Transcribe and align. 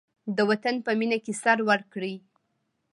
د 0.35 0.37
وطن 0.49 0.75
په 0.85 0.91
مینه 0.99 1.17
کې 1.23 1.33
سر 1.41 1.57
ورکړئ. 1.69 2.15